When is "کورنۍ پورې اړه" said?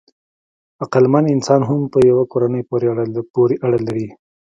2.31-3.79